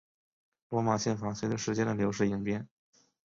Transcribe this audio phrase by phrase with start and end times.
[0.69, 2.67] 罗马宪法随着时间的流逝演变。